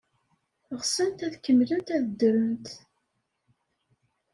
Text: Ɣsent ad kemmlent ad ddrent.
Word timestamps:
Ɣsent 0.79 1.23
ad 1.25 1.33
kemmlent 1.43 1.89
ad 1.95 2.03
ddrent. 2.09 2.67